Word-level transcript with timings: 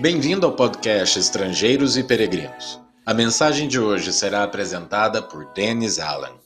Bem-vindo 0.00 0.46
ao 0.46 0.56
podcast 0.56 1.18
Estrangeiros 1.18 1.98
e 1.98 2.02
Peregrinos. 2.02 2.80
A 3.04 3.12
mensagem 3.12 3.68
de 3.68 3.78
hoje 3.78 4.14
será 4.14 4.42
apresentada 4.42 5.22
por 5.22 5.52
Dennis 5.52 5.98
Allen. 5.98 6.40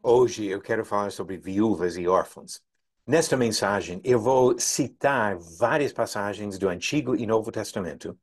Hoje 0.00 0.46
eu 0.46 0.60
quero 0.60 0.84
falar 0.84 1.10
sobre 1.10 1.36
viúvas 1.36 1.96
e 1.96 2.06
órfãos. 2.06 2.62
Nesta 3.04 3.36
mensagem 3.36 4.00
eu 4.04 4.20
vou 4.20 4.56
citar 4.60 5.36
várias 5.36 5.92
passagens 5.92 6.56
do 6.56 6.68
Antigo 6.68 7.16
e 7.16 7.26
Novo 7.26 7.50
Testamento. 7.50 8.16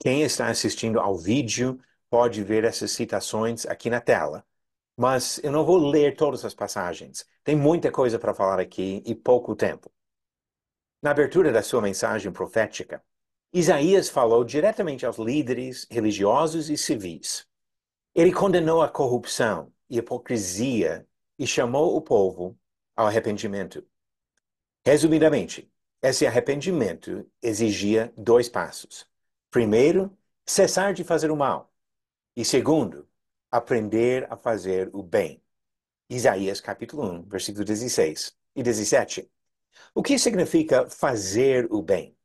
Quem 0.00 0.22
está 0.22 0.48
assistindo 0.48 0.98
ao 0.98 1.16
vídeo 1.16 1.78
pode 2.10 2.42
ver 2.42 2.64
essas 2.64 2.90
citações 2.90 3.64
aqui 3.66 3.88
na 3.88 4.00
tela. 4.00 4.44
Mas 4.96 5.38
eu 5.44 5.52
não 5.52 5.64
vou 5.64 5.78
ler 5.78 6.16
todas 6.16 6.44
as 6.44 6.54
passagens. 6.54 7.24
Tem 7.44 7.54
muita 7.54 7.88
coisa 7.92 8.18
para 8.18 8.34
falar 8.34 8.58
aqui 8.58 9.00
e 9.06 9.14
pouco 9.14 9.54
tempo. 9.54 9.88
Na 11.00 11.12
abertura 11.12 11.52
da 11.52 11.62
sua 11.62 11.80
mensagem 11.80 12.32
profética, 12.32 13.00
Isaías 13.54 14.08
falou 14.08 14.44
diretamente 14.44 15.04
aos 15.04 15.18
líderes 15.18 15.86
religiosos 15.90 16.70
e 16.70 16.78
civis. 16.78 17.46
Ele 18.14 18.32
condenou 18.32 18.80
a 18.80 18.88
corrupção 18.88 19.70
e 19.90 19.98
hipocrisia 19.98 21.06
e 21.38 21.46
chamou 21.46 21.94
o 21.94 22.00
povo 22.00 22.58
ao 22.96 23.06
arrependimento. 23.06 23.86
Resumidamente, 24.86 25.70
esse 26.00 26.26
arrependimento 26.26 27.30
exigia 27.42 28.10
dois 28.16 28.48
passos. 28.48 29.06
Primeiro, 29.50 30.16
cessar 30.46 30.94
de 30.94 31.04
fazer 31.04 31.30
o 31.30 31.36
mal. 31.36 31.70
E 32.34 32.46
segundo, 32.46 33.06
aprender 33.50 34.26
a 34.32 34.36
fazer 34.36 34.88
o 34.94 35.02
bem. 35.02 35.42
Isaías 36.08 36.58
capítulo 36.58 37.04
1, 37.04 37.22
versículo 37.24 37.66
16 37.66 38.34
e 38.56 38.62
17. 38.62 39.30
O 39.94 40.02
que 40.02 40.18
significa 40.18 40.88
fazer 40.88 41.70
o 41.70 41.82
bem? 41.82 42.16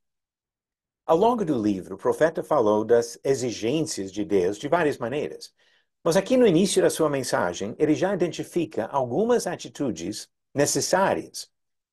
Ao 1.08 1.16
longo 1.16 1.46
do 1.46 1.58
livro, 1.58 1.96
o 1.96 1.98
profeta 1.98 2.44
falou 2.44 2.84
das 2.84 3.18
exigências 3.24 4.12
de 4.12 4.26
Deus 4.26 4.58
de 4.58 4.68
várias 4.68 4.98
maneiras. 4.98 5.54
Mas 6.04 6.18
aqui 6.18 6.36
no 6.36 6.46
início 6.46 6.82
da 6.82 6.90
sua 6.90 7.10
mensagem, 7.10 7.74
ele 7.80 7.96
já 7.96 8.14
identifica 8.14 8.88
algumas 8.88 9.48
atitudes 9.48 10.30
necessárias. 10.54 11.50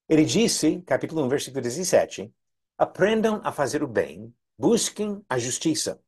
Ele 0.08 0.24
disse, 0.24 0.82
capítulo 0.82 1.22
1, 1.26 1.28
versículo 1.28 1.62
17, 1.62 2.34
aprendam 2.76 3.40
a 3.44 3.52
fazer 3.52 3.84
o 3.84 3.86
bem, 3.86 4.34
busquem 4.58 5.24
a 5.28 5.38
justiça, 5.38 6.02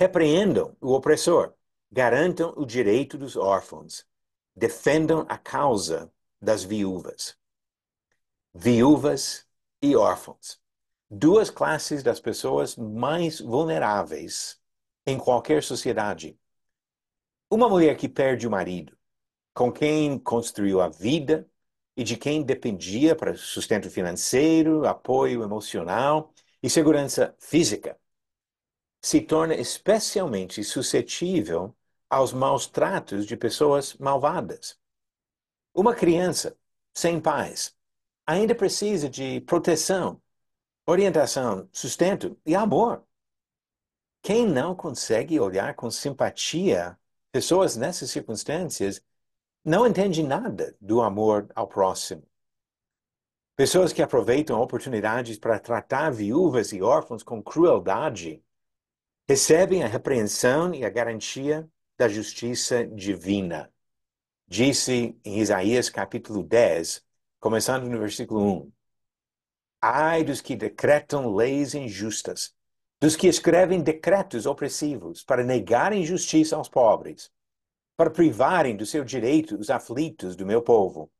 repreendam 0.00 0.74
o 0.80 0.94
opressor, 0.94 1.52
garantam 1.92 2.54
o 2.56 2.64
direito 2.64 3.18
dos 3.18 3.36
órfãos, 3.36 4.06
defendam 4.54 5.26
a 5.28 5.36
causa 5.36 6.10
das 6.40 6.64
viúvas. 6.64 7.36
Viúvas 8.54 9.46
e 9.82 9.94
órfãos 9.94 10.58
duas 11.10 11.50
classes 11.50 12.02
das 12.02 12.20
pessoas 12.20 12.76
mais 12.76 13.40
vulneráveis 13.40 14.60
em 15.06 15.18
qualquer 15.18 15.62
sociedade. 15.62 16.38
Uma 17.50 17.68
mulher 17.68 17.96
que 17.96 18.08
perde 18.08 18.46
o 18.46 18.50
marido, 18.50 18.96
com 19.54 19.72
quem 19.72 20.18
construiu 20.18 20.80
a 20.80 20.88
vida 20.88 21.48
e 21.96 22.02
de 22.02 22.16
quem 22.16 22.42
dependia 22.42 23.14
para 23.14 23.34
sustento 23.36 23.88
financeiro, 23.88 24.86
apoio 24.86 25.42
emocional 25.42 26.34
e 26.62 26.68
segurança 26.68 27.34
física, 27.38 27.98
se 29.00 29.20
torna 29.20 29.54
especialmente 29.54 30.62
suscetível 30.64 31.74
aos 32.10 32.32
maus 32.32 32.66
tratos 32.66 33.24
de 33.26 33.36
pessoas 33.36 33.94
malvadas. 33.94 34.78
Uma 35.72 35.94
criança 35.94 36.56
sem 36.92 37.20
pais 37.20 37.74
ainda 38.26 38.54
precisa 38.54 39.08
de 39.08 39.40
proteção 39.42 40.20
orientação, 40.86 41.68
sustento 41.72 42.38
e 42.46 42.54
amor. 42.54 43.04
Quem 44.22 44.46
não 44.46 44.74
consegue 44.74 45.38
olhar 45.38 45.74
com 45.74 45.90
simpatia 45.90 46.98
pessoas 47.32 47.76
nessas 47.76 48.10
circunstâncias 48.10 49.02
não 49.64 49.86
entende 49.86 50.22
nada 50.22 50.76
do 50.80 51.02
amor 51.02 51.50
ao 51.54 51.66
próximo. 51.66 52.22
Pessoas 53.56 53.92
que 53.92 54.02
aproveitam 54.02 54.60
oportunidades 54.60 55.38
para 55.38 55.58
tratar 55.58 56.10
viúvas 56.10 56.72
e 56.72 56.82
órfãos 56.82 57.22
com 57.22 57.42
crueldade 57.42 58.42
recebem 59.28 59.82
a 59.82 59.88
repreensão 59.88 60.72
e 60.74 60.84
a 60.84 60.90
garantia 60.90 61.68
da 61.98 62.08
justiça 62.08 62.86
divina. 62.86 63.72
Disse 64.46 65.18
em 65.24 65.40
Isaías 65.40 65.90
capítulo 65.90 66.42
10, 66.42 67.04
começando 67.40 67.88
no 67.88 67.98
versículo 67.98 68.66
1. 68.66 68.75
Ai 69.80 70.24
dos 70.24 70.40
que 70.40 70.56
decretam 70.56 71.34
leis 71.34 71.74
injustas, 71.74 72.54
dos 73.00 73.14
que 73.14 73.28
escrevem 73.28 73.82
decretos 73.82 74.46
opressivos 74.46 75.22
para 75.22 75.44
negarem 75.44 76.04
justiça 76.04 76.56
aos 76.56 76.68
pobres, 76.68 77.30
para 77.96 78.10
privarem 78.10 78.76
do 78.76 78.86
seu 78.86 79.04
direito 79.04 79.56
os 79.56 79.70
aflitos 79.70 80.34
do 80.34 80.46
meu 80.46 80.62
povo, 80.62 81.10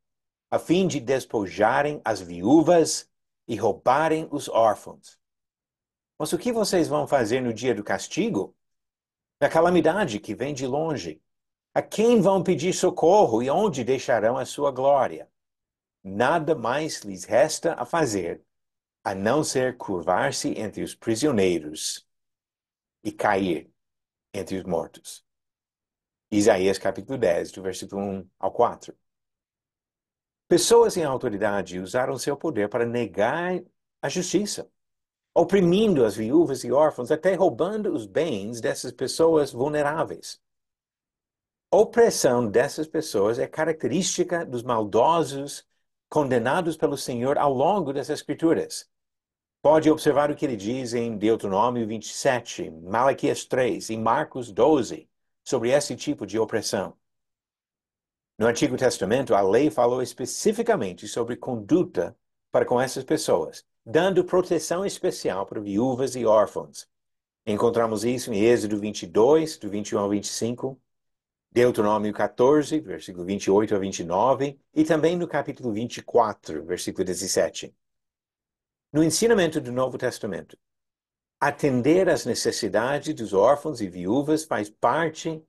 a 0.51 0.59
fim 0.59 0.87
de 0.87 1.01
despojarem 1.01 2.01
as 2.05 2.21
viúvas 2.21 3.11
e 3.47 3.57
roubarem 3.57 4.29
os 4.31 4.49
órfãos. 4.49 5.19
Mas 6.19 6.33
o 6.33 6.39
que 6.39 6.53
vocês 6.53 6.89
vão 6.89 7.07
fazer 7.07 7.41
no 7.41 7.53
dia 7.53 7.75
do 7.75 7.85
castigo? 7.85 8.57
Da 9.39 9.49
calamidade 9.49 10.19
que 10.19 10.35
vem 10.35 10.55
de 10.55 10.67
longe? 10.67 11.21
A 11.75 11.83
quem 11.83 12.23
vão 12.23 12.43
pedir 12.43 12.73
socorro 12.73 13.43
e 13.43 13.51
onde 13.51 13.85
deixarão 13.85 14.39
a 14.39 14.47
sua 14.47 14.71
glória? 14.71 15.31
Nada 16.09 16.55
mais 16.55 17.01
lhes 17.01 17.25
resta 17.25 17.75
a 17.75 17.85
fazer 17.85 18.41
a 19.03 19.13
não 19.13 19.43
ser 19.43 19.77
curvar-se 19.77 20.51
entre 20.51 20.85
os 20.85 20.95
prisioneiros 20.95 22.07
e 23.03 23.11
cair 23.11 23.69
entre 24.33 24.57
os 24.57 24.63
mortos. 24.63 25.25
Isaías 26.31 26.79
capítulo 26.79 27.19
10, 27.19 27.51
do 27.51 27.61
versículo 27.61 28.01
1 28.01 28.31
ao 28.39 28.53
4. 28.53 28.97
Pessoas 30.47 30.97
em 30.97 31.03
autoridade 31.03 31.81
usaram 31.81 32.17
seu 32.17 32.37
poder 32.37 32.69
para 32.69 32.87
negar 32.87 33.61
a 34.01 34.09
justiça, 34.09 34.71
oprimindo 35.35 36.05
as 36.05 36.15
viúvas 36.15 36.63
e 36.63 36.71
órfãos, 36.71 37.11
até 37.11 37.35
roubando 37.35 37.93
os 37.93 38.07
bens 38.07 38.61
dessas 38.61 38.93
pessoas 38.93 39.51
vulneráveis. 39.51 40.41
A 41.69 41.77
opressão 41.79 42.49
dessas 42.49 42.87
pessoas 42.87 43.41
é 43.41 43.49
característica 43.49 44.47
dos 44.47 44.63
maldosos 44.63 45.67
condenados 46.09 46.77
pelo 46.77 46.97
Senhor 46.97 47.39
ao 47.39 47.53
longo 47.53 47.93
das 47.93 48.11
Escrituras. 48.11 48.89
Pode 49.63 49.91
observar 49.91 50.31
o 50.31 50.37
que 50.37 50.45
ele 50.45 50.57
diz 50.57 50.95
em 50.95 51.17
Deuteronômio 51.17 51.87
27, 51.87 52.71
Malaquias 52.71 53.45
3 53.45 53.91
e 53.91 53.97
Marcos 53.97 54.53
12 54.53 55.09
sobre 55.43 55.71
esse 55.71 55.97
tipo 55.97 56.27
de 56.27 56.39
opressão. 56.39 56.97
No 58.39 58.47
Antigo 58.47 58.77
Testamento, 58.77 59.35
a 59.35 59.41
lei 59.41 59.71
falou 59.71 60.03
especificamente 60.03 61.09
sobre 61.09 61.37
conduta 61.37 62.17
para 62.53 62.67
com 62.67 62.81
essas 62.81 63.03
pessoas, 63.03 63.65
dando 63.85 64.25
proteção 64.25 64.85
especial 64.85 65.47
para 65.47 65.61
viúvas 65.61 66.15
e 66.15 66.25
órfãos. 66.25 66.87
Encontramos 67.47 68.05
isso 68.05 68.33
em 68.33 68.41
Êxodo 68.41 68.79
22, 68.79 69.57
do 69.57 69.71
21 69.71 69.99
ao 69.99 70.11
25, 70.11 70.81
Deuteronômio 71.57 72.13
14, 72.13 72.81
versículo 72.81 73.25
28 73.25 73.75
a 73.75 73.79
29, 73.79 74.61
e 74.75 74.85
também 74.85 75.17
no 75.17 75.27
capítulo 75.27 75.73
24, 75.73 76.63
versículo 76.67 77.03
17. 77.03 77.75
No 78.93 79.03
ensinamento 79.03 79.59
do 79.59 79.73
Novo 79.73 79.97
Testamento, 79.97 80.59
atender 81.41 82.11
às 82.11 82.27
necessidades 82.27 83.15
dos 83.15 83.33
órfãos 83.33 83.81
e 83.81 83.89
viúvas 83.89 84.45
faz 84.45 84.69
parte 84.69 85.43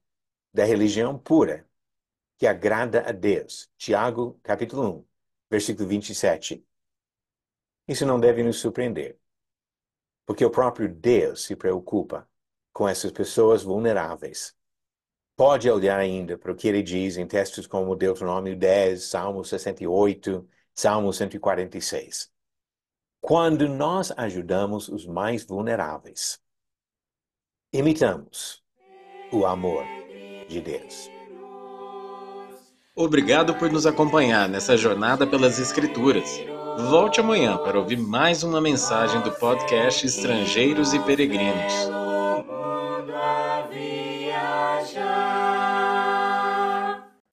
da 0.54 0.64
religião 0.64 1.20
pura, 1.20 1.68
que 2.38 2.48
agrada 2.48 3.02
a 3.02 3.12
Deus. 3.12 3.70
Tiago, 3.78 4.40
capítulo 4.42 5.00
1, 5.00 5.06
versículo 5.50 5.90
27. 5.90 6.66
Isso 7.86 8.06
não 8.06 8.18
deve 8.18 8.44
nos 8.44 8.60
surpreender, 8.60 9.20
porque 10.26 10.46
o 10.46 10.50
próprio 10.50 10.88
Deus 10.88 11.44
se 11.44 11.54
preocupa 11.54 12.26
com 12.72 12.88
essas 12.88 13.12
pessoas 13.12 13.62
vulneráveis. 13.62 14.56
Pode 15.38 15.70
olhar 15.70 16.00
ainda 16.00 16.38
para 16.38 16.52
o 16.52 16.56
que 16.56 16.68
ele 16.68 16.84
diz 16.84 17.16
em 17.16 17.26
textos 17.26 17.66
como 17.66 17.96
Deuteronômio 17.96 18.58
10, 18.58 19.04
Salmo 19.04 19.46
68, 19.46 20.46
Salmo 20.74 21.14
146 21.14 22.36
quando 23.28 23.68
nós 23.68 24.14
ajudamos 24.16 24.88
os 24.88 25.06
mais 25.06 25.44
vulneráveis. 25.44 26.40
Imitamos 27.74 28.64
o 29.32 29.46
amor 29.46 29.84
de 30.48 30.62
Deus. 30.62 31.10
Obrigado 32.96 33.54
por 33.56 33.70
nos 33.70 33.86
acompanhar 33.86 34.48
nessa 34.48 34.78
jornada 34.78 35.28
pelas 35.28 35.60
Escrituras. 35.60 36.40
Volte 36.90 37.20
amanhã 37.20 37.58
para 37.58 37.78
ouvir 37.78 37.98
mais 37.98 38.44
uma 38.44 38.62
mensagem 38.62 39.22
do 39.22 39.32
podcast 39.34 40.06
Estrangeiros 40.06 40.94
e 40.94 41.00
Peregrinos. 41.00 42.07